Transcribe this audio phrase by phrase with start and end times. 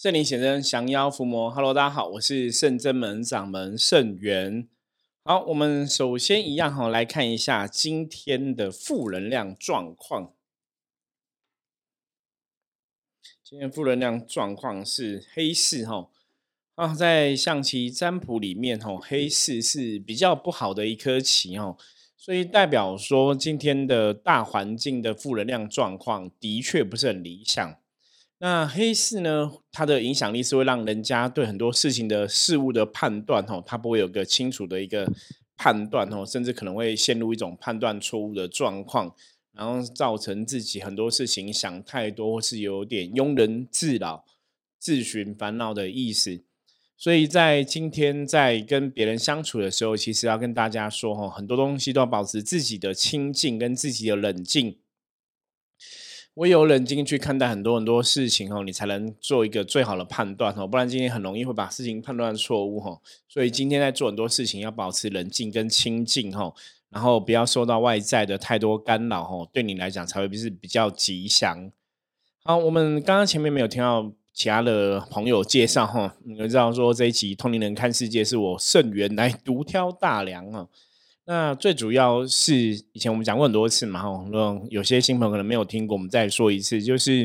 [0.00, 1.50] 圣灵显真，降妖伏魔。
[1.50, 4.68] Hello，大家好，我是圣真门掌门圣元。
[5.24, 10.32] 好，我们首先一样哈，来看一下今天的负能量状况。
[13.42, 16.08] 今天负能量状况是黑市哈
[16.76, 21.76] 啊，在象棋占卜里面哈，黑市是比较不好的一颗棋哦，
[22.16, 27.80] 所以代表说今天的大环境的负能量状况的确不是很理想。
[28.40, 29.50] 那黑市呢？
[29.72, 35.10] 它的影响力是会让人家对很多事情的事物的判断，吼，它不会有个清楚的一个
[35.56, 39.12] 判断，吼，甚至可能会陷入一种判断错误的状况，
[39.52, 44.24] 然后造成自己很多事情想太多，或是有点庸人自扰、
[44.78, 46.42] 自寻烦恼的意思。
[46.96, 54.78] 所以在今天在跟别人相处的时候，其实要跟大家说，吼，很多东西都要保持自己的清静跟自己的冷静。
[56.38, 62.96] 唯有冷静去看待很多很多事情哦，你才能做一个最好的判断哦，不然今天很容易会把事情判断错误哈。
[63.28, 66.54] 所以今天在做很多事情要保持冷静跟清静哈，
[66.90, 71.72] 然后不要受到外在的太多干扰哈，对你来讲才会是比较吉祥。
[72.44, 80.68] 好，我们刚刚前面没有听到其他的朋友介绍哈，你们知道说这一集《通灵人看世界》是我圣元来独挑大梁啊。
[81.30, 82.54] 那最主要是
[82.92, 84.24] 以前我们讲过很多次嘛，哈，
[84.70, 87.18] 有些新朋友可能没有听过，我们再说一次，就是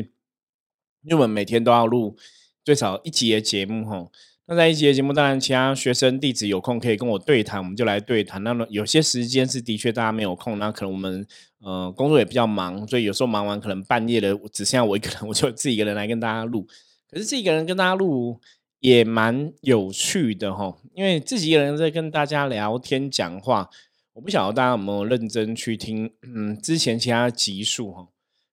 [1.04, 2.14] 因为我们每天都要录
[2.62, 4.06] 最少一集的节目，哈。
[4.44, 8.44] 那在一集的节目，当然其他学生弟子有空可以跟我对谈，我们就来对谈。
[8.44, 11.26] 那么有些时间是的确大家没有空，那可能我们
[11.62, 16.66] 呃工作也比较忙，所以有时候忙完可能半夜的只剩下我一个人， 我就自己一个人来跟大家录。
[17.10, 18.38] 可是自己一个人跟大家录
[18.80, 23.70] 也蛮有趣的，哈，因为自己一个人在跟大家聊天讲话。
[24.14, 28.08] 我不晓得大家有没有认真去听，嗯，之前其他集数哈，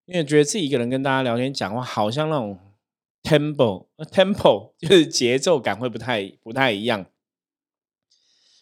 [0.05, 2.57] 因为觉得自己一个人跟大家聊天讲话，好像那种
[3.21, 7.05] tempo，tempo 就是节奏感会不太不太一样。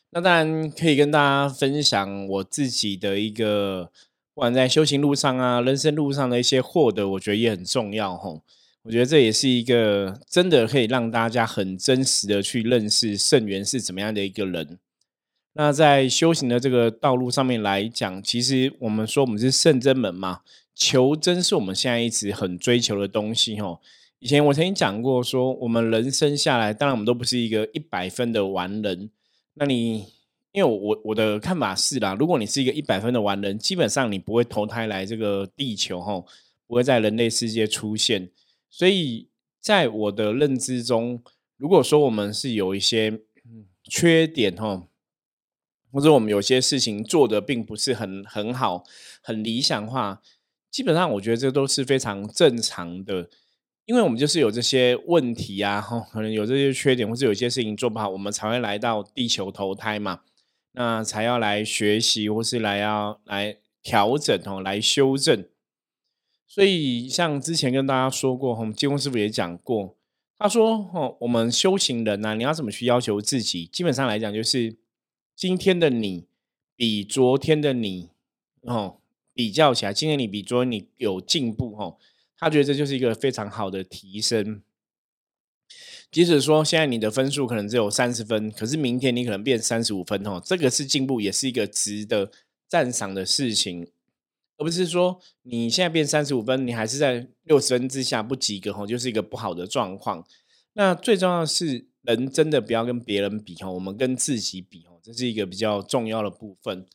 [0.10, 3.92] 那当然可以跟大家分享我自己的一个，
[4.34, 8.42] 不管在修行路上啊，人生路上的一些获得，我觉得也很重要哈。
[8.82, 14.80] 我觉得这也是一个真的可以让大家很真实的去认识圣元是怎么样的一个人。
[15.60, 20.40] 那在修行的这个道路上面来讲，其实我们说我们是圣真门嘛，
[20.74, 23.82] 求真是我们现在一直很追求的东西哦。
[24.20, 29.10] 以前我曾经讲过，说我们人生下来，当然我们都不是一个一百分的完人。
[29.56, 30.06] 那你，
[30.54, 36.26] 因为我我的看法是啦，如果你是一个一百分的完人，基本上你不会投胎来这个地球吼，
[36.68, 38.30] 不会在人类世界出现。
[38.70, 39.28] 所以
[39.60, 41.22] 在我的认知中，
[41.58, 43.20] 如果说我们是有一些
[43.84, 44.86] 缺点吼。
[45.92, 48.84] 或者我们有些事情做的并不是很很好、
[49.22, 50.22] 很理想化，
[50.70, 53.28] 基本上我觉得这都是非常正常的，
[53.86, 60.22] 因为我们就是有这些问题啊，哈，可能有这些缺点，或者有些事情做不好，我们才会来到地球投胎嘛，
[60.74, 65.46] 那才要来学习，或是来要来调整哦，来修正。
[66.48, 69.96] 所以像之前跟大家说过，我们金工师傅也讲过，
[70.38, 73.66] 他说哦，我们修行人呢，你要怎么去要求自己？
[73.66, 74.78] 基本上来讲，就是。
[75.40, 76.26] 今天的你
[76.76, 78.10] 比昨天的你
[78.64, 78.98] 哦
[79.34, 81.96] 比较起来，今天你比昨天你有进步哦，
[82.38, 84.62] 他觉得这就是一个非常好的提升。
[86.12, 92.30] 即使说现在你的分数可能只有三十分，可是明天你可能变三十五分哦，这个是进步，也是一个值得
[92.68, 93.88] 赞赏的事情，
[94.58, 100.28] 而不是说你现在变三十五分，你还是在六十分之下不及格哦，就是一个不好的状况。
[100.74, 104.84] 那最重要是，人真的不要跟别人比哦，我们跟自己比。
[105.12, 106.86] 这是一个比较重要的部分。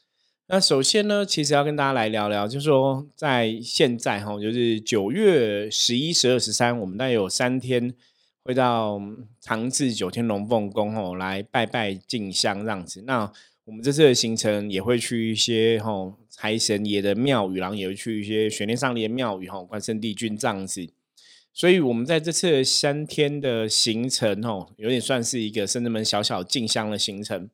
[0.47, 7.93] 那首先呢，其实要跟大家来聊聊，就是说在现在哈，就是九月十一、十二、十三，我们大概有三天
[8.45, 9.01] 会到
[9.41, 13.03] 长治九天龙凤宫哦，来拜拜进香这样子。
[13.07, 13.33] 那
[13.65, 20.87] 我们这次的行程也会去一些哈财神爷的庙宇，然后也会去一些玄天上帝的庙宇哈，关圣帝君这样子。
[21.55, 27.49] 所以，我们在这次三天的行程哦，有点算是一个甚至门小小进香的行程。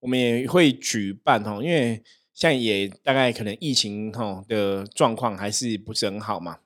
[0.00, 2.02] 我们也会举办哈，因为
[2.32, 6.58] 现在也大概可能疫情哈的状况还是不是很好嘛。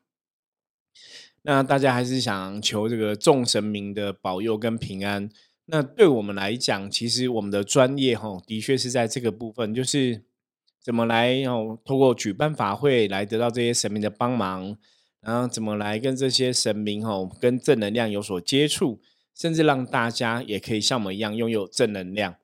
[1.43, 5.31] 那大家还是想求这个众神明的保佑跟平安。
[5.64, 10.23] 那对我们来讲，其实我们的专业哈，的确是在这个部分，就是
[10.82, 14.76] 怎么来哦，通过举办法会来得到这些神明的帮忙，
[15.20, 19.00] 然后怎么来跟这些神明哦，跟正能量有所接触，
[19.35, 22.37] 甚至让大家也可以像我们一样拥有正能量。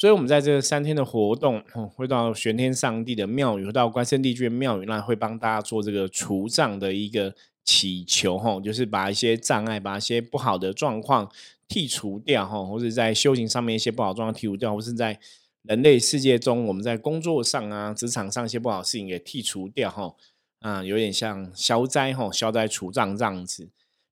[0.00, 1.60] 所以，我们在这三天的活动，
[1.96, 7.34] 会到玄天上帝的庙宇，到关圣帝君庙宇，那会帮大家做这个除障的一个
[7.64, 11.28] 祈求吼，就是把一些障碍、把一些不好的状况
[11.68, 15.18] 剔除掉吼，或者在修行上面一些不好状况剔除掉，或是在
[15.62, 20.16] 人类世界中我们在工作上啊、职场上一些不好事情给剔除掉吼，
[20.60, 23.68] 啊，有点像消灾吼、消灾除障这样子。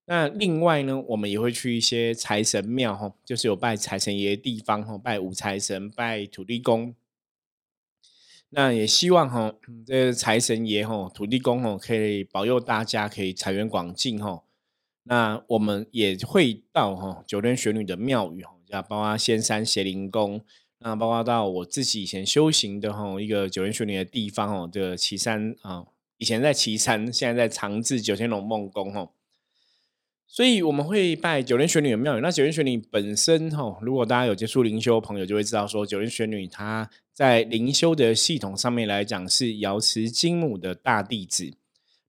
[0.08, 6.94] 那另外呢，我们也会去一些财神庙哈，就是有拜财神爷的地方哈，拜五财神、拜土地公。
[8.50, 9.52] 那也希望哈，
[9.84, 14.44] 这财神爷哈、土地公哈，可以保佑大家可以财源广进哈。
[15.02, 20.40] 那我们也会到哈九天玄女的庙宇哈，叫包括仙山邪灵宫，
[20.78, 25.84] 那包括到我自己以前修行的哈一个九天玄女的地方哦，这个岐山啊，
[26.18, 29.10] 以前在岐山，现在在长治九天龙梦宫哈。
[30.28, 32.20] 所以我们会拜九天玄女的庙宇。
[32.20, 41.54] 那九天玄女本身哈，如果大家有接触灵修朋友，就会知道说，九天玄女她在灵修的系统上面来讲，是瑶池金母的大弟子，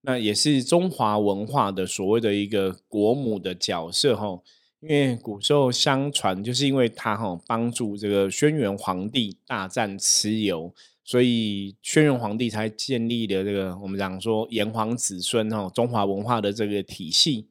[0.02, 4.40] 那也是中华文化的所谓的一个国母的角色哈。
[4.80, 10.74] 因为古时候相传，就是因为她哈帮助这个轩辕皇帝大战蚩尤，
[11.04, 17.48] 所以轩辕皇帝才建立了这个我们讲说炎黄子孙哈中华文化的这个体系。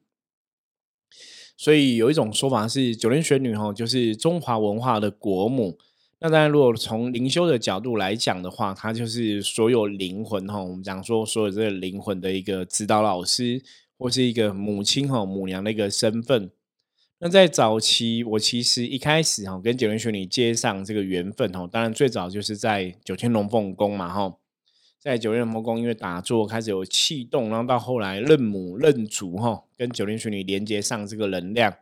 [1.57, 5.77] 所以有一种说法是九天玄女哈，就是中华文化的国母。
[6.19, 13.61] 那当然，如果从灵修的角度来讲的话，它就是所有灵魂哈，我们讲说所有这个灵魂的一个指导老师，
[13.97, 16.49] 或是一个母亲哈母娘的一个身份。
[17.19, 24.37] 那在早期，我其实一开始哈跟九天玄女接上这个缘分哈，当然最早就是在九天龙凤宫嘛哈。
[25.07, 31.73] 在九天魔宫，因为打坐开始有气动，然后到后来认母认祖哈，跟九天玄女连接上这个能量，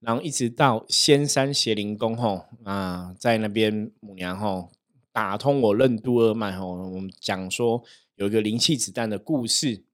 [0.00, 4.70] 然后一直到仙山邪灵宫哈啊，在那边母娘哈
[5.12, 7.84] 打通我任督二脉哈，我们讲说
[8.14, 9.84] 有一个灵气子弹的故事，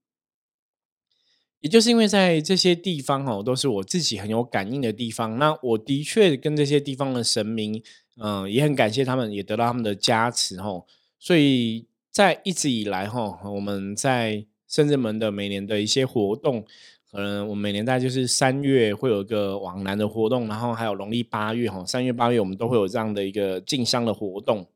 [1.58, 7.82] 也就是因为在这些地方哈，都是我自己很有感应的地方，那我的确跟这些地方的神明，
[8.18, 10.84] 嗯，也很感谢他们，也得到他们的加持哈，
[11.18, 11.87] 所以。
[12.18, 16.64] 在一直以来哈，我们在深圳门的每年的一些活动，
[17.08, 24.66] 可能我们每年大概就是三月会有一个往南的活动，然后还有农历八月哈，三月八月我们都会有这样的一个进香的活动。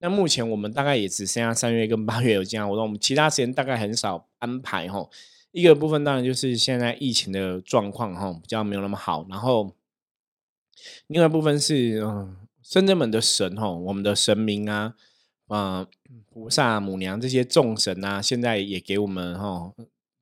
[0.00, 5.08] 那目前我们大概也只剩下三月跟八月有进香活动，我们其他时间大概很少安排哈。
[5.52, 9.72] 一个部分当然就是现在疫情的状况哈比较没有那么好，然后
[11.06, 14.94] 另外部分是嗯深圳门的神哈，我们的神明啊。
[15.48, 15.86] 啊，
[16.38, 19.72] 菩萨、母娘这些众神啊，现在也给我们哈，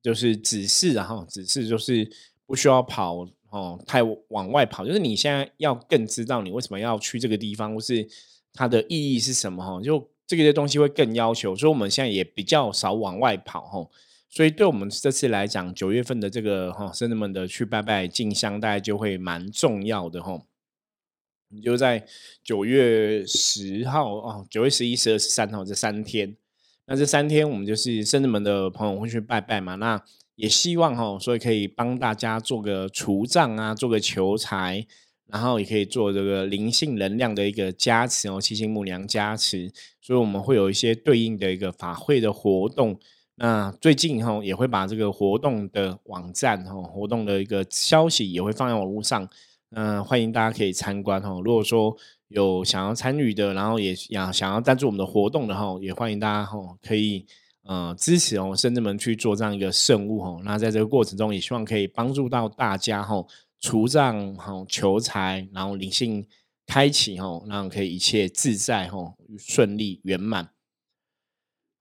[0.01, 2.09] 就是指示，然后指示就是
[2.47, 8.07] 不需要跑哦，太往外跑，就是你现在要更知道你为什么要去这个地方，或是
[8.51, 13.87] 它的意义是什么哈，就这些东西会更要求，所以我们现在也比较少往外跑哈，
[14.27, 20.41] 所以对我们这次来讲，九月份的这个哈，僧人们的去拜拜进香，大概就会蛮重要的哈。
[21.49, 22.05] 你就在
[22.43, 26.35] 九月十号哦，九月十一、十二、十三号这三天，
[26.85, 29.75] 那这三天我们就是圣子门的朋友会去拜拜嘛。
[29.75, 30.03] 那
[30.35, 34.85] 也希望哈，所以可以帮大家做个除障啊，做个求财，
[35.27, 39.71] 然后也可以做这个灵性能量的一个加持哦，七星木娘加持。
[40.01, 42.99] 所以我们会有一些对应的一个法会的活动。
[43.35, 49.29] 那最近哈也会把这个活动的网站哈，活动的一个消息也会放在网络上。
[49.71, 51.29] 嗯，欢迎大家可以参观哈。
[51.43, 51.95] 如果说
[52.29, 57.25] 有想要参与的，然后也想想要赞助我们的活动的哈，也欢迎大家哈可以
[57.63, 60.39] 呃支持哦，甚至们去做这样一个圣物哈。
[60.45, 63.25] 那在这个过程中，也希望可以帮助到大家哈，
[63.59, 66.25] 除障哈，求财，然后灵性
[66.65, 70.56] 开启哈，让可以一切自在哈，顺利圆满。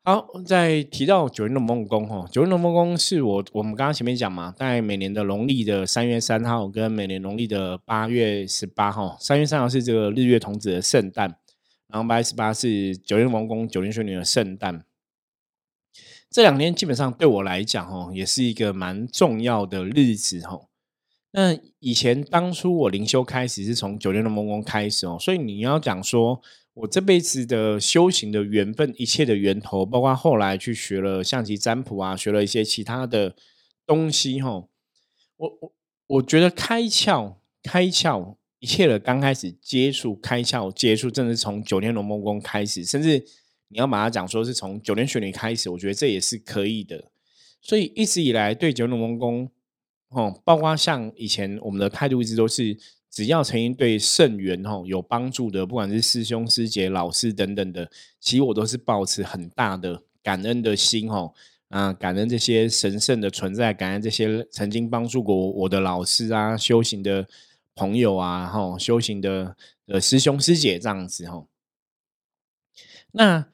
[0.08, 11.36] 好，在提到九运龙凤宫哈，九运龙凤宫是我我们刚刚前面讲嘛，在每年的农历的三月三号跟每年农历的八月十八号，三月三号是这个日月童子的圣诞，
[11.88, 14.84] 然后八月十八是九运龙宫九运玄女的圣诞。
[16.30, 20.68] 这两天基本上对我来讲哦，也是一个蛮重要的日子哈。
[21.32, 26.40] 那以前当初我灵修开始是从九运龙凤宫开始哦，所以你要讲说。
[26.76, 33.34] 我这辈子的修行的缘分，一切的源头，包括后来去学了象棋占卜啊，学了一些其他的
[33.86, 34.68] 东西哈。
[35.38, 35.72] 我我
[36.06, 43.24] 我觉得开窍，开窍，一切的刚开始接触，开窍接触，正是从九天龙梦宫开始，甚至
[43.68, 47.10] 你要把它讲说是从九天玄女开始，我觉得这也是可以的。
[47.62, 49.50] 所以一直以来对九天龙梦宫，
[50.10, 52.76] 哦，包括像以前我们的态度一直都是。
[53.16, 61.34] 只要曾经对圣元吼有帮助的，不管是师兄师姐、老师等等的，其实我都是保持很大的感恩的心吼，
[61.68, 67.26] 啊，感恩这些神圣的存在，感恩这些曾经帮助过我的老师啊，修行的
[67.74, 69.56] 朋友啊，哈，修行的
[69.86, 71.48] 呃师兄师姐这样子吼。
[73.12, 73.48] 那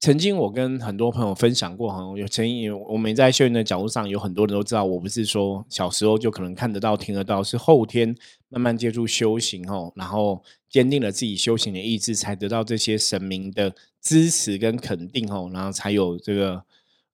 [0.00, 8.14] 曾经我跟很多朋友分享过，哈，有曾经我们在修行的角度上，有很多人都知道，我不是说小时候就可能看得到、听得到，是后天
[8.48, 10.40] 慢慢接触修行，哦，然后
[10.70, 16.62] 坚定了自己修行的意志，才得到这些神明的支持跟肯定，哦，然后才有这个，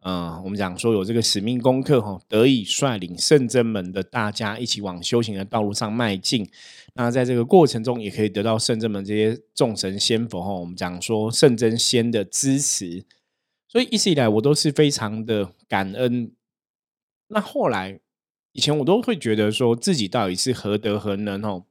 [0.06, 6.46] 嗯，我们讲说有这个使命功课，哈，得以率领圣真门的大家一起往修行的道路上迈进。
[6.92, 13.06] 那在这个过程中，也可以得到圣真门这些众神仙佛哈，我们讲说圣真仙的支持，
[13.66, 16.30] 所以一直以来我都是非常的感恩。
[17.28, 17.98] 那后来
[18.52, 21.64] 以前我都会觉得说自己到底是何德何能哦，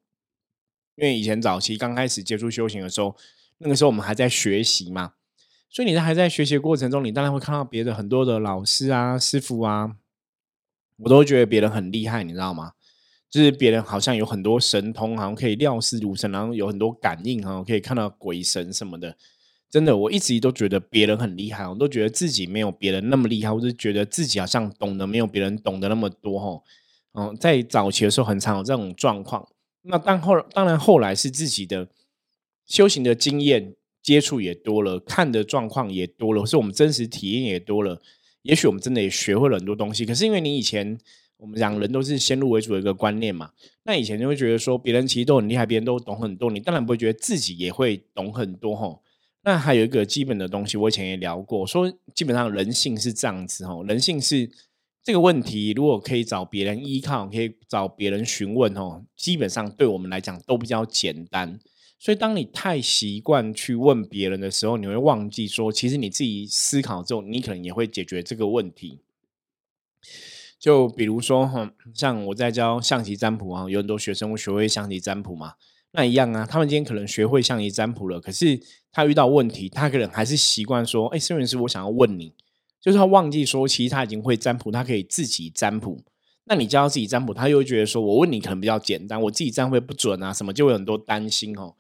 [0.95, 3.15] 因为以前早期刚开始接触修行的时候，
[3.59, 5.13] 那个时候我们还在学习嘛，
[5.73, 9.95] 所以你在还在学习过程中，你当然会看到别的很多的老师啊、师傅啊，
[10.97, 12.73] 我都觉得别人很厉害，你知道吗？
[13.27, 19.17] 就是别人好像有很多神通，好像可以料事如神，然后有很多感应，哈，可以看到鬼神什么的。
[19.71, 26.63] 真的，我一直都觉得别人很厉害，我都觉得自己没有别人那么厉害，或者觉得自己好像懂得没有别人懂得那么多，哈。
[27.13, 29.49] 嗯，在早期的时候很常有这种状况。
[29.81, 31.87] 那但后当然后来是自己的
[32.67, 37.99] 修行的经验接触也多了，看的状况也多了，是我们真实体验也多了。
[38.43, 40.05] 也许我们真的也学会了很多东西。
[40.05, 40.99] 可是因为你以前。
[41.37, 43.51] 我们讲人都是先入为主的一个观念嘛，
[43.83, 49.03] 那以前就会觉得说别人其实都很厉害，别人都懂很多，你当然不会觉得自己也会懂很多吼。
[49.43, 54.49] 那还有一个基本的东西，我以前也聊过，说基本上人性是这样子吼，人性是
[55.03, 61.59] 这个问题，如果可以找别人依靠，可以找别人询问吼，基本上对我们来讲都比较简单。
[62.03, 68.99] 所以当你太习惯去问别人的时候，你会忘记说，其实你自己思考之后，你可能也会解决这个问题。
[70.59, 75.53] 就比如说哈，像我在教象棋占卜啊，有很多学生会学会象棋占卜嘛，
[75.93, 78.59] 那一样啊，他们今天可能学会象棋占卜了，可是
[78.91, 82.33] 他遇到问题，他可能还是习惯说，哎，圣元师，我想要问你，
[82.81, 86.03] 就是他忘记说，其实他已经会占卜，他可以自己占卜。
[86.45, 91.73] 那你教自己占卜，他又会觉得说，我问你可能比较简单，我自己占会不准啊，什么就会很多担心哦。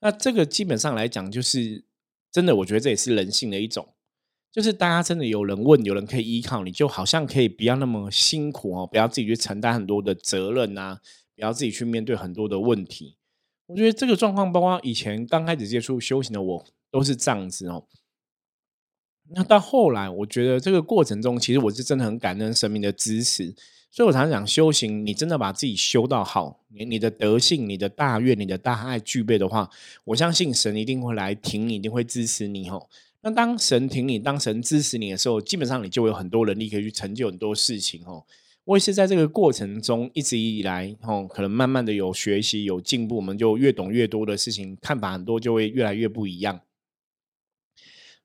[0.00, 1.84] 那这个基本上来讲，就是
[2.30, 3.94] 真的，我觉得这也是人性的一种。
[4.52, 11.00] 就是大家真的有人问，有人可以依靠，你就好像可以不要那么辛苦哦，不要自己去承担很多的责任啊，
[11.34, 13.16] 不要自己去面对很多的问题。
[13.66, 17.86] 我觉得这个状况，包括以前刚开始接触修行的我，都是这样子哦。
[19.28, 23.54] 那到后来，我觉得这个过程中，其实我是真的很感恩神明的支持。
[23.96, 29.70] 所以我常常讲，修行你真的把自己修到好，你你的德性、你的大愿、你的大爱具备的话，
[30.04, 32.86] 我相信神一定会来挺你，一定会支持你哦。
[33.22, 38.22] 那当神挺你，当神支持你的时候，基本上你就有很多能力可以去成就很多事情哦。
[38.64, 46.60] 我也是在这个过程中一直以来哦，可能慢慢的有学习有进步，我们就越懂越多的事情，看法很多就会越来越不一样。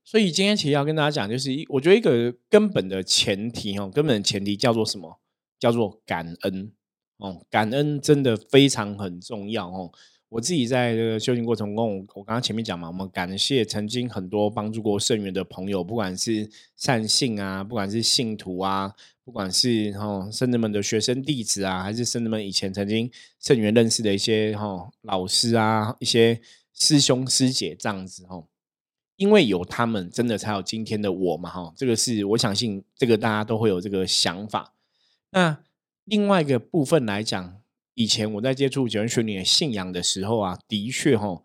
[0.03, 5.19] 所以今天其实要跟大家讲，就是我觉得一个根本的前提哦，根本的前提叫做什么？
[5.61, 6.73] 叫做感恩
[7.17, 9.91] 哦，感恩真的非常很重要哦。
[10.27, 18.91] 我自己在这个修行过程中，我刚刚前面讲嘛，我们感谢曾经很多帮助过圣元的朋友，不管是善信啊，不管是信徒啊，
[19.23, 26.41] 不管是哈圣人们的学生弟子啊，还是圣人们以前曾经圣元认识的一些哈老师啊，一些
[26.73, 28.47] 师兄师姐这样子哦，
[29.17, 34.73] 因为有他们，真的才有今天的我嘛哈，这个是我相信，这个大家都会有这个想法。
[35.31, 35.59] 那
[36.05, 37.57] 另外一个部分来讲。
[37.93, 41.43] 以前我在接触九人玄女的信仰的时候啊，的确哈，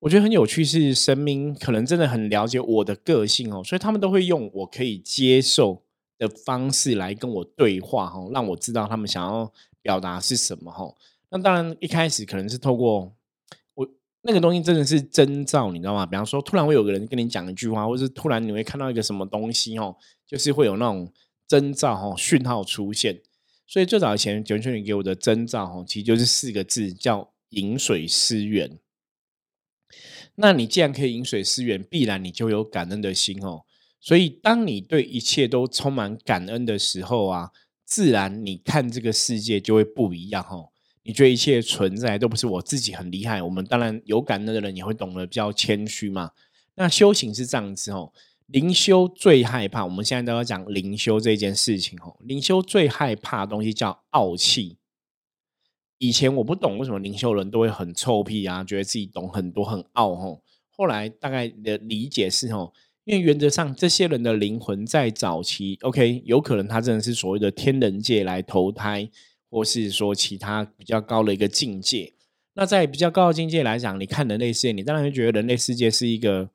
[0.00, 5.82] 我觉得很有趣，是神明可能真的很了解我的个性哦，所以他们都会用我可以接受
[6.18, 9.52] 的方式来跟我对话哈，让我知道他们想要
[9.82, 10.92] 表达是什么哈。
[11.28, 13.12] 那当然一开始可能是透过
[13.74, 13.86] 我
[14.22, 16.06] 那个东西真的是征兆，你知道吗？
[16.06, 19.94] 比方说突然会有个人跟你讲一句话，或是突然你会看到一个什么东西哦，
[20.26, 21.12] 就是会有那种
[21.46, 23.20] 征兆哈讯号出现。
[23.66, 28.78] 所以最早以前九泉女给我的征兆哈，其实就是四个字，叫饮水思源。
[30.34, 33.64] 那你既然可以饮水思源，必然你就有感恩的心哦。
[34.00, 37.52] 所以当你对一切都充满感恩的时候啊，
[37.86, 40.70] 自然你看这个世界就会不一样哦。
[41.04, 46.32] 你觉得一切存在都不是我自己很厉害，我们当然有感恩的人也会懂得比较谦虚嘛。
[46.74, 48.12] 那修行是这样子哦。
[48.54, 52.16] 灵修最害怕，我们现在都要讲灵修这件事情哦。
[52.20, 54.78] 灵修最害怕的东西叫傲气。
[55.98, 60.44] 以前我不懂为什么灵修人都会很臭屁啊，觉得自己懂很多很傲吼。
[60.70, 69.10] 后来大概的理解是吼，因为原则上这些人的灵魂在早期，OK，有可能他真的是所谓的天人界来投胎，
[69.50, 72.12] 或是说其他比较高的一个境界。
[72.52, 76.50] 那在比较高的境界来讲，你看人类世界，你当然会觉得人类世界是一个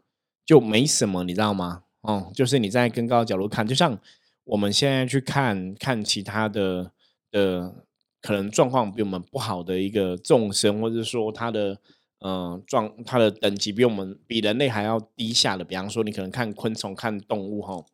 [0.46, 1.84] 就没什么，你知道吗？
[2.02, 4.00] 哦，就是你在更高的角度看，就像
[4.44, 6.92] 我们现在去看看其他的
[7.32, 7.86] 的
[8.22, 11.80] 可能状况比我们不好的一个众生，或者说他的。
[12.22, 17.86] 嗯，状它的等级比我们比人类还要低下的，比方说你可能看昆虫、看动物哈，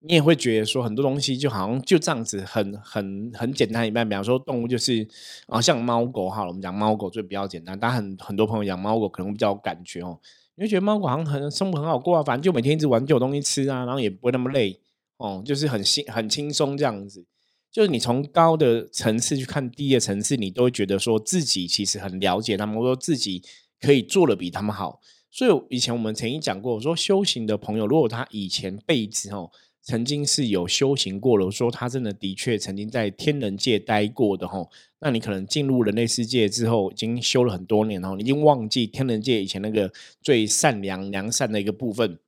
[0.00, 4.08] 你也会觉得说很多东西就好像就这样子，很很很简单一般。
[4.08, 5.06] 比方说动物就是
[5.46, 10.18] 啊，像猫狗好了，我们讲猫狗就比较简单，但很很多朋友养猫狗可能比较有感觉哦，
[10.56, 14.80] 你会觉得猫狗好像很生活很好过啊，反正就每天一直玩就有东西吃啊，然后也不会那么累
[15.18, 17.24] 哦，就是很轻很轻松这样子。
[17.70, 23.42] 就是你从高的层次去看低的层次，你都会觉得说自己其实很了解他们，或者说自己
[23.78, 24.98] 可以做的比他们好。
[25.30, 29.50] 所以以前我们曾经讲过，我说修行的朋友，如果他以前辈子哦
[29.86, 42.18] 曾经是有修行过了，说他真的的确曾经在天人界待过的吼，那你可能进入人类世界之后，已经修了很多年哦，已经忘记天人界以前那个最善良良善的一个部分，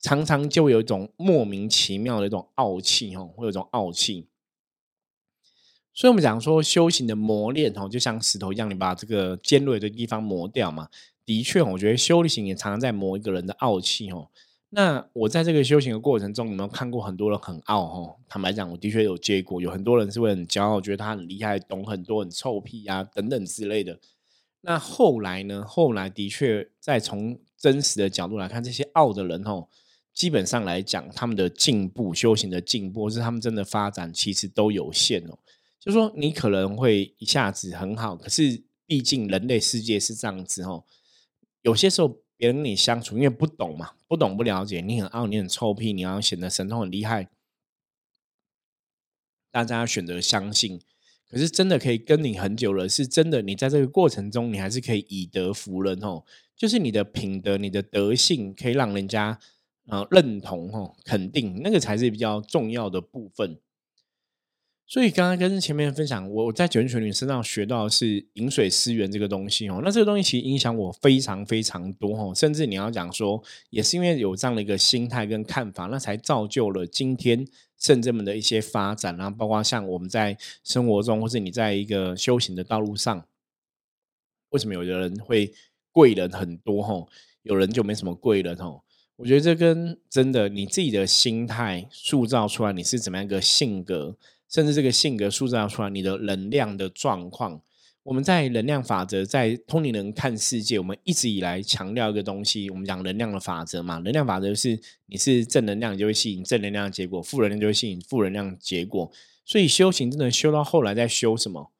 [0.00, 4.26] 常常就有一种莫名其妙的一种傲气哦，会有一种傲气。
[5.94, 10.88] 所以，我们讲说修行的磨练哦，就像石头一样，你把这个尖锐的地方磨掉嘛。
[11.24, 14.30] 的确，我觉得修行也常常在磨一个人的傲气哦。
[14.74, 18.16] 那我在这个修行的过程中，有没有看过很多人很傲哦？
[18.26, 24.00] 坦白讲，我的确有接过，有很多人是会很骄傲，觉得他很厉害，懂很多，很臭屁啊等等之类的。
[24.62, 25.62] 那后来呢？
[25.62, 29.68] 后来的确，在从真实的角度来看，这些傲的人哦，
[30.14, 35.38] 基本上来讲，他们的进步、修行的进步，是他们真的发展，其实都有限哦。
[35.78, 40.84] 就说你可能会一下子很好，可是毕竟人类世界是这样子哦。
[41.60, 47.28] 有些时候别人跟你相处，因为不懂嘛，不懂不了解，你很傲，你很臭屁，你要显得神通很厉害，
[49.52, 50.80] 大家选择相信。
[51.30, 56.24] 可是真的可以跟你很久了，是真的，你在这个过程中，你还是可以以德服人哦。
[56.56, 59.38] 就是你的品德、你的德性，可以让人家
[59.86, 63.60] 啊认同哦，肯定，那个才是比较重要的部分。
[64.92, 69.80] 所以刚刚跟前面分享，我在九泉玄女身上学到的是饮水思源这个东西哦。
[69.82, 72.34] 那这个东西其实影响我非常非常多哦。
[72.34, 79.16] 甚至你要讲说，也是因为有这样的一个心态跟看法，那才造就了今天圣者们的一些发展。
[79.16, 83.26] 然后包括像我们在生活中，或是你在一个修行的道路上，
[84.50, 85.54] 为什么有的人会
[85.90, 87.08] 贵人很多吼，
[87.44, 88.82] 有人就没什么贵人吼？
[89.16, 94.18] 我觉得这跟真的你自己的心态塑造出来，你是怎么样一个性格。
[94.52, 97.62] 甚至这个性格塑造出来，你的能量的状况。
[98.02, 103.98] 我们在能量法则，在通灵人看世界，我们一直以来强调一个东西，我们讲能量的法则嘛。
[103.98, 109.10] 能量法则是你是正能量，就会吸引正能量的结果；负能量就会吸引负能量结果。
[109.46, 111.70] 所以修行真的修到后来，在修什么？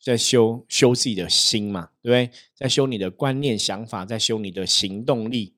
[0.00, 2.38] 在修修自己的心嘛，对不对？
[2.54, 5.54] 在修你的观念、想法，在修你的行动力，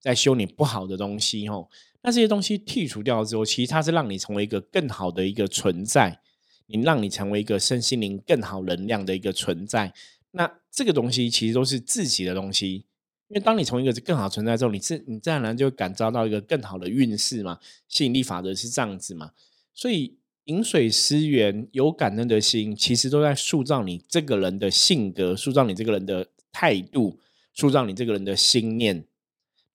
[0.00, 1.68] 在修你不好的东西，吼。
[2.08, 6.18] 那这些东西剔除掉之后，其实它是让你成为一个更好的一个存在，
[6.64, 9.92] 你让你成为一个身心灵更好能量的一个存在。
[10.30, 12.86] 那这个东西其实都是自己的东西，
[13.28, 17.58] 因为当你从一个更好存在之后，你自你自然而然就感召到一个更好的运势嘛。
[17.88, 19.32] 吸引力法则是这样子嘛。
[19.74, 27.18] 所以饮水思源，有感恩的心，其实都在塑造你这个人的性格，塑造你这个人的态度，
[27.52, 29.04] 塑造你这个人的心念。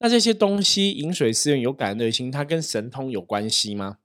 [0.04, 3.96] 那这些东西，饮水思源有感恩的心，它跟神通有关系吗？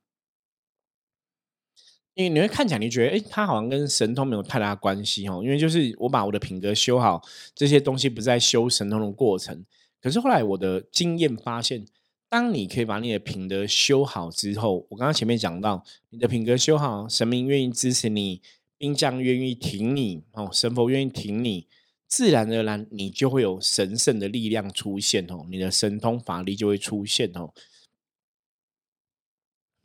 [2.13, 5.41] 因为你会看起来，你觉得，哎，它好像跟神通没有太大关系哦。
[5.43, 7.21] 因为就是我把我的品格修好，
[7.53, 9.65] 这些东西不在修神通的过程。
[10.01, 11.85] 可是后来我的经验发现，
[12.29, 18.41] 当你可以把你的品德修好之后，我刚刚前面讲到，你的品格修好，神明愿意支持你，
[18.77, 21.67] 兵将愿意挺你，哦，神佛愿意挺你。
[22.09, 27.53] 自然而然，你就会有神圣的力量出现哦，你的神通法力就会出现哦。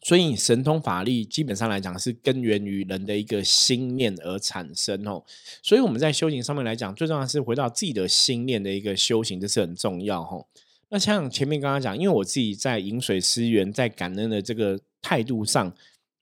[0.02, 5.22] 所以，神通法力基本上来讲是根源于人的一个心念而产生哦。
[5.62, 10.46] 所以，我们在修行上面来讲，最重要是回到自己的心念的一个修行，这是很重要哦。
[10.88, 15.74] 那像前面刚刚讲，因为我自己在饮水思源，在感恩的这个态度上。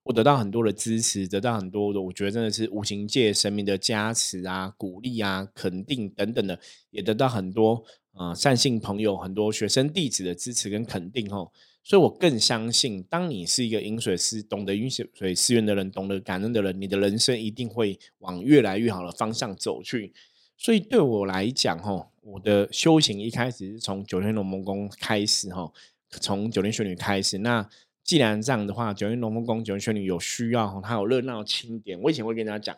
[0.05, 6.59] 我得到很多的支持，得到很多的，我觉得真的是无形界神明的加持啊、鼓励啊、肯定等等的，
[6.91, 7.85] 也得到很多
[8.15, 11.51] 呃善信朋友、很多学生弟子的支持跟肯定哦。
[11.85, 20.13] 所以我更相信，当你是一个饮水思、懂得饮水思源的人，懂得感恩的人，你的人生一定会往越来越好的方向走去。
[20.57, 25.73] 所以对我来讲，哈，我的修行一开始是从九天龙门宫开始哈，
[26.09, 27.39] 从九天玄女开始。
[27.39, 27.69] 那
[28.05, 32.01] 既然这样的话，九天龙凤宫九天仙女有需要，它有热闹清点。
[32.01, 32.77] 我以前会跟大家讲，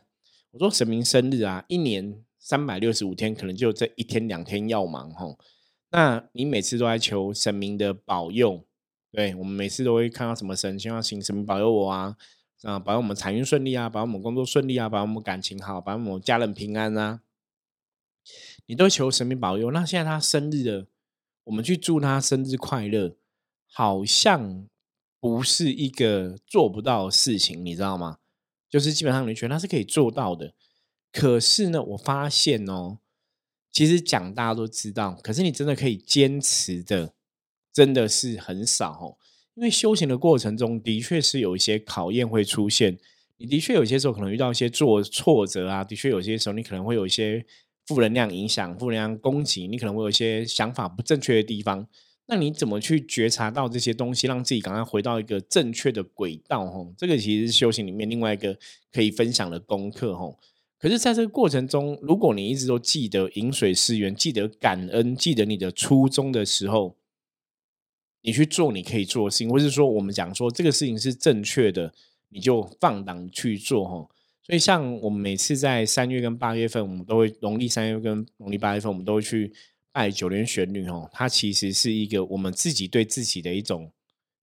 [0.53, 5.39] 我说神明生日啊，一年三百六十五天，可能就这一天两天要忙吼。
[5.91, 8.65] 那你每次都在求神明的保佑，
[9.11, 12.17] 对我们每次都会看到什么神，希望请神明保佑我啊，
[12.63, 17.21] 啊，保佑我们财运顺利啊，保佑我们工作顺利啊，保佑我们感情好，保佑我们家人平安啊。
[18.67, 20.87] 你都求神明保佑，那现在他生日了，
[21.45, 23.17] 我们去祝他生日快乐，
[23.71, 24.67] 好像
[25.25, 28.19] 不是一个做不到的事情，你知道吗？
[28.69, 30.53] 就是基本上你觉得它是可以做到的，
[31.11, 32.99] 可是呢，我发现哦，
[33.73, 37.15] 其实讲大家都知道，可是你真的可以坚持的，
[37.73, 39.17] 真的是很少。
[39.55, 42.99] 因为修行的过程中的确是有一些考验会出现，
[43.39, 47.47] 你的确有些时候可能遇到一些做挫折啊，的确有些时候你可能会有一些。
[47.87, 51.87] 负能量影响、负能量攻击，你可能会有一些想法不正确的地方。
[52.27, 56.67] 那你怎么去觉察到这些东西，让自己赶快回到一个正确的轨道？
[56.71, 58.59] 吼，这个其实是修行里面另外一个
[58.91, 60.17] 可以分享的功课。
[60.17, 60.39] 吼，
[60.79, 66.97] 可是在这个过程中，如果你一直都记得饮水思源、记得感恩、记得你的初衷的时候，
[68.23, 71.93] 你去做你可以做的事情，或是说我们讲说这个事情是正确的，
[72.31, 73.87] 你就放胆去做。
[73.87, 74.11] 吼。
[74.43, 79.51] 所以，像我们每次在三月跟八月份，我们都会农历三月跟农历八月份，我们都会去
[79.95, 81.09] 爱九连旋律哦。
[81.13, 83.93] 它其实是一个我们自己对自己的一种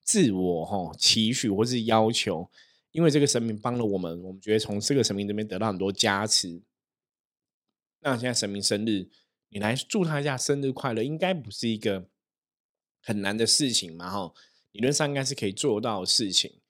[0.03, 2.49] 自我哈期许或是要求，
[2.91, 6.61] 因为这个神明帮了我们，我们觉得从这个神明这边得到很多加持。
[7.99, 9.09] 那现在神明生日，
[9.49, 12.07] 你来祝他一下生日快乐，应该不是一个
[13.01, 14.09] 很难的事情嘛？
[14.09, 14.33] 哈，
[14.71, 16.61] 理论上应该是可以做到的事情。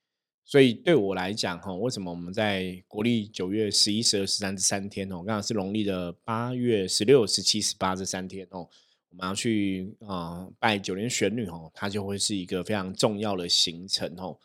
[0.44, 8.68] 所以对我来讲，哈，为什么我们在国历九月十一、十二、十三这三天哦，刚好是农历的八月十六、十七、十八这三天哦，
[9.12, 14.38] 我们要去啊拜九莲玄女哦，它就会是一个非常重要的行程哦。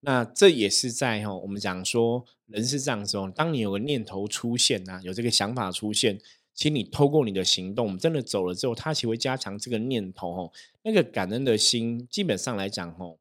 [0.00, 6.18] 那这也是在哈，我们讲说人是这样子哦，当你有个念头出现呐，有这个想法出现，
[6.54, 10.52] 其实你透过你的行动，我们真的走了之后，它其实会加强这个念头哦，
[10.84, 13.18] 那个感恩的心，基本上来讲哦。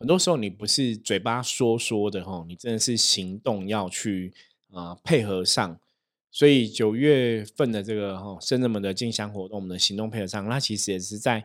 [0.00, 4.32] 很多时候你不是嘴巴说说的哈，你真的是行动要去
[4.72, 5.78] 啊配合上。
[6.32, 11.44] 所以九月份的这个哈生日们的进香活动，我们的行动配合上，那其实也是在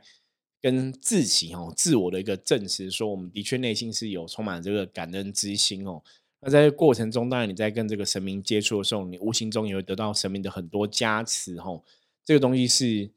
[0.61, 6.01] 跟自己哦自我的一个证实，说我们的确内心是有充满这个感恩之心哦。
[6.39, 11.81] 那在过程中，当然你在跟这个神明接触的时候，你无形中也会得到神明的很多加持哈。
[12.23, 13.09] 这个东西是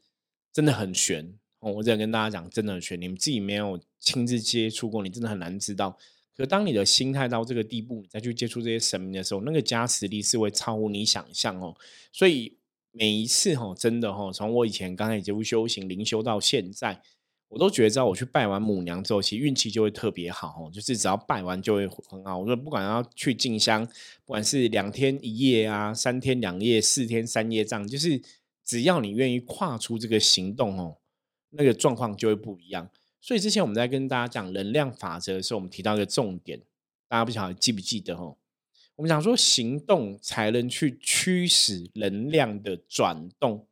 [0.51, 1.33] 真的很玄。
[1.59, 5.97] 哦，我只想跟大家讲，真的很玄，你们自己没有亲自接触过，你真的很难知道。
[6.35, 11.75] 可当你的心态到这个地步，你再去接触这些神明的时候，那个加持力是会超乎你想象哦。
[12.13, 12.57] 所以
[12.91, 17.01] 每一次哈，真的哈，从我以前刚开始接触修行灵修到现在，
[17.49, 20.71] 我都觉得，只要我去拜完母娘之后，其实运气就会特别好哦。
[20.73, 22.37] 就是只要拜完就会很好。
[22.37, 28.21] 我说不管要去进香，不管是两天一夜啊，三天两夜，四天三夜这样，就是
[28.63, 30.95] 只要你愿意跨出这个行动哦。
[31.49, 32.87] 那个状况就会不一样，
[33.21, 36.61] 所以之前我们在跟大家讲能量法则的时候，我们提到一个重点，
[37.07, 38.37] 大家不晓得记不记得哦？
[38.95, 43.65] 我们讲说行动才能去驱使能量的转动，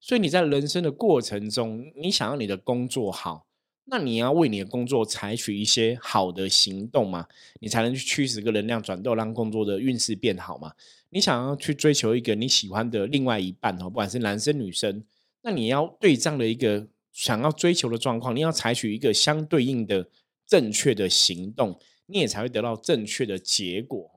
[0.00, 3.46] 所以你在人生的过程中，你想要你的工作好，
[3.84, 7.26] 那你要为你的工作采取一些好的行动嘛，
[7.60, 10.72] 你才能去驱使个能量转动，让工作的运势变好嘛。
[11.10, 15.04] 你想要去追求一个你喜欢的另外一半哦，不管是男生女生，
[15.42, 16.88] 那你要对这样的一个。
[17.12, 20.08] 想要追求的状况，你要采取一个相对应的
[20.46, 24.10] 正确的行动，你也才会得到正确的结果。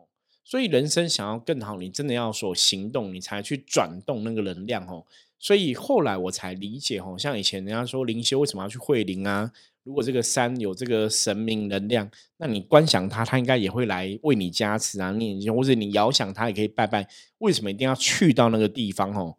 [0.44, 5.06] 所以人生想要更好，你真的要说行动，你才去转动那个能量哦。
[5.40, 9.52] 所以后来我才理解哦，像以前人家说灵修为什么要去会灵啊？
[9.84, 17.08] 如果这个山有这个神明能量，那你观想它，它应该也会来为你加持啊，念经，或者你遥想它也可以拜拜。
[17.40, 19.36] 为什么一定要去到那个地方哦？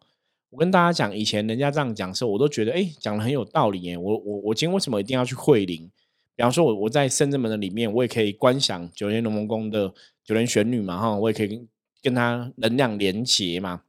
[0.53, 3.97] 我跟大家讲，以前人家这样讲的时候，我都觉得哎，讲的很有道理耶。
[3.97, 5.89] 我我我今天为什么一定要去会灵？
[6.35, 9.91] 比方说，我我在深圳门的里面，我也可以观想九天龙凤宫的
[10.23, 11.67] 九天玄女嘛，哈，我也可以跟
[12.03, 13.81] 跟他能量连结嘛，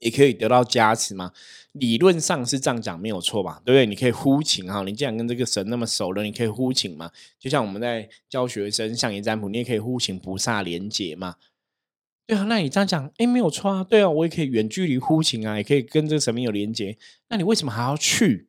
[0.00, 1.32] 也可以得到加持嘛。
[1.72, 3.62] 理论上是这样讲没有错吧？
[3.64, 3.86] 对不对？
[3.86, 7.10] 你可以呼请哈，你既然跟这个神那么熟了，你可以呼请嘛。
[7.38, 11.36] 就像我们在教学生象爷占卜，你也可以呼请菩萨连结嘛。
[12.26, 13.82] 对啊，那你这样讲，哎，没有错啊。
[13.82, 16.96] 对啊，我也可以远距离呼请啊，也可以跟这个神明有连接。
[17.28, 18.48] 那你为什么还要去？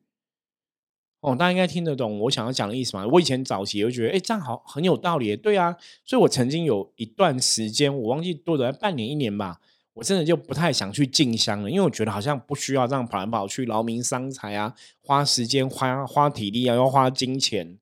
[1.20, 3.06] 哦，大家应该听得懂我想要讲的意思吗？
[3.06, 5.36] 我以前早期也会觉得，哎，这样好很有道理。
[5.36, 9.60] 对啊，所以我曾经有一段时间，我忘记多的半年、一年吧，
[9.94, 17.78] 我真的就不太想去进香了，因为我觉得好像不需要这样跑来跑去劳民伤财啊，花时间花花体力啊，要花金钱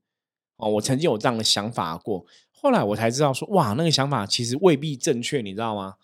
[0.57, 0.69] 哦。
[0.73, 2.27] 我曾经有这样的想法过，
[2.61, 5.95] 后来我才知道说，哇，那个想法其实未必正确，你知道吗？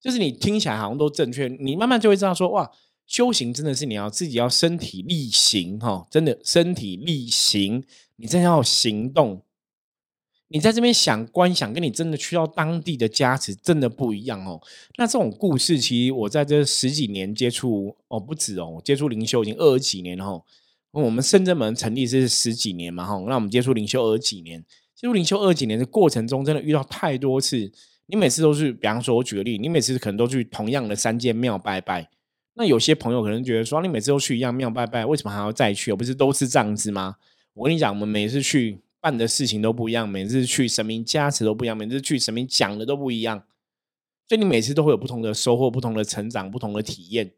[0.00, 2.70] 就是你听起来好像都正确，你慢慢就会知道说，哇，
[3.06, 7.82] 修行真的是你要自己要身体力行哈，真的身体力行，
[8.16, 9.42] 你真要行动。
[10.48, 14.60] 你在这边想观想，跟你真的去到当地的加持，真的不一样哦。
[14.98, 20.44] 那这种故事，其实我在这十几年接触哦，不止哦，接触灵修已经二十几年了。
[20.92, 24.64] 我们深圳门成立是十几年嘛，哈，那我们接触灵修二十几年，
[25.04, 27.70] 接触灵修二几年的过程中，真的遇到太多次。
[28.06, 32.08] 你每次都是，比方说，我举个例，你每次可能都去同样的三间庙拜拜。
[32.54, 35.92] 那有些朋友可能觉得说，你每次都去一样庙拜拜，为什么还要再去？
[35.94, 37.16] 不是都是这样子吗？
[37.52, 38.80] 我跟你讲，我们每次去。
[39.04, 43.44] 办的事情都不一样，每次去神明加持都不一样，每次去神明讲的都不一样，
[44.26, 47.30] 所以你每次都会有不同的收获、不同的成长、不同的体验。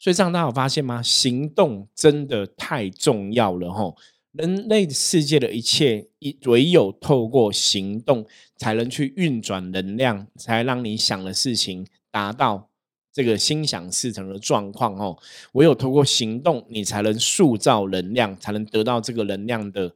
[0.00, 1.00] 所以这样大家有发现吗？
[1.00, 3.96] 行动真的太重要了吼！
[4.34, 12.68] 人类世界的一切，一唯有透过行动，才能去运转能量，才让你想的事情达到
[13.12, 15.16] 这个心想事成的状况哦。
[15.52, 19.94] 唯有透过行动，你才能塑造能量，才能得到这个能量的。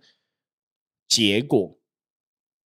[1.09, 1.79] 结果，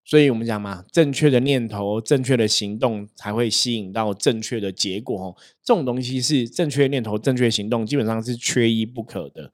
[0.04, 5.16] 所以我们讲嘛，正确的念头、正确的行动才会吸引到正确的结果。
[5.16, 9.52] 哦，这种东西是正确念头、正确行动，基本上是缺一不可的。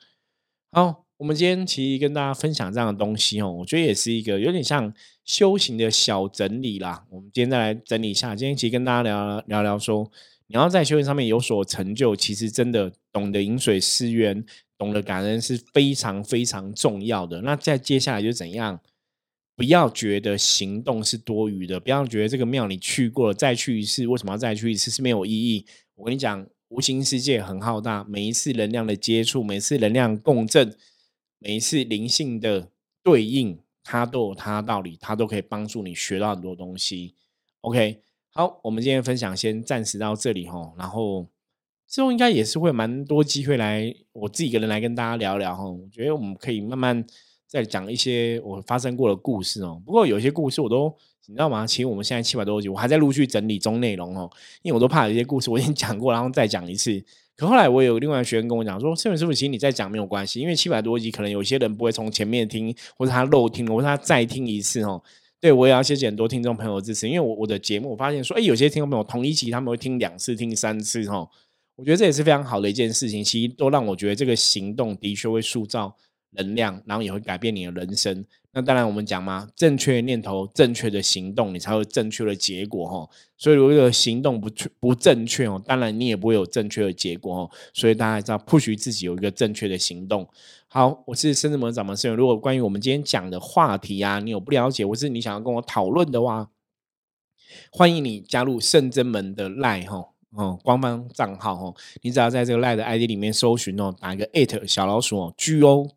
[0.73, 4.93] 好，我们今天其实跟大家分享这样的东西哦，我觉得也是一个有点像
[5.25, 7.05] 修行的小整理啦。
[7.11, 10.09] 我们今天再来整理一下，今天其实跟大家聊聊聊说，
[10.47, 14.45] 你要在修行上面有所成就，其实真的懂得饮水思源。
[14.79, 17.41] 懂得感恩是非常非常重要的。
[17.41, 18.79] 那在接下来就怎样？
[19.57, 25.67] 不要觉得行动是多余的，不要觉得这个庙你去过了，再去一次，为什么要再去一次是没有意义。
[25.97, 30.73] 我跟你讲，无形世界很浩大，每一次能量的接触，每次能量共振，
[31.39, 32.71] 每一次灵性的
[33.03, 37.15] 对应，它都有它的道理，它都可以帮助你学到很多东西。
[37.61, 41.27] OK，好，我们今天分享先暂时到这里哈，然后。
[41.91, 45.65] 之后应该也是会蛮多机会来，我自己一个人来跟大家聊聊哈。
[45.65, 47.03] 我觉得我们可以慢慢
[47.47, 49.81] 再讲一些我发生过的故事哦。
[49.87, 51.67] 不过有些故事我都你知道吗？
[51.67, 54.31] 其实我们现在七百多集，我还在陆续整理中内容哦。
[54.61, 57.03] 因为我都怕有些故事我已经讲过，然后再讲一次。
[57.39, 65.01] 可后来我有另外学员跟我讲说：“这本书其实你再讲没有关系，因为七百多集可能有些人不会从前面听，或者他漏听了，或者他再听一次哦。”
[65.41, 71.25] 对我也要谢谢很多听众朋友支持，因为我我的节目我发现说，哎，有些听众朋友同一集他们会听两次、听三次哈。
[71.77, 75.95] 我觉得这也是非常好的一件事情，其实都让我觉得这个行动的确会塑造
[76.31, 78.25] 能量，然后也会改变你的人生。
[78.59, 83.09] 那当然我们讲嘛，正确的念头、正确的行动，你才会正确的结果哈。
[83.37, 87.51] 所以如果行动不不正确哦，当然你也不会有正确的结果哦。
[87.73, 90.29] 所以大家知道，不许自己有一个正确的行动。
[90.67, 92.19] 好，我是深圳门掌门圣元。
[92.19, 96.51] 如果关于我们今天讲的话题啊，你有不了解，或是你想要跟我讨论的话，
[97.71, 100.09] 欢迎你加入圣真门的赖哈。
[100.33, 105.89] 哦，官方账号哦，你只要在这个赖的 ID 里面搜寻哦，打一个 at 小老鼠哦，G O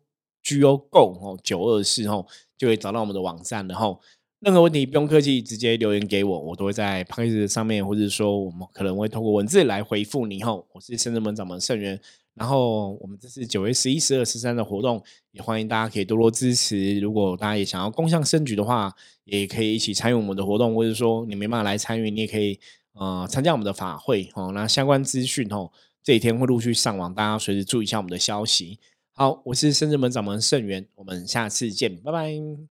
[0.42, 2.26] G O Go 哦，九二四哦，
[2.62, 3.66] 就会找到我们的网站。
[3.66, 4.00] 然后
[4.38, 10.40] 任何问题不用客气，直接留言给我，我都会在 p a g e 上面，或者说我们可能会通过文字来回复你。
[10.42, 12.00] 吼，我是深圳门掌门盛元。
[12.34, 17.00] 然后我们这是九月十一、十二、十三的活动，也欢迎大家可以多多支持。
[17.00, 18.94] 如果大家也想要共向升举的话，
[19.24, 22.60] 也可以一起参与我们的活动，或者说你没办法来参与，你也可以。
[22.94, 25.70] 呃，参加我们的法会哦，那相关资讯哦，
[26.02, 28.78] 这几天会陆续上网，大家随时注意一下我们的消息。
[29.14, 32.71] 好，我是深圳门掌门盛元，我们下次见，拜拜。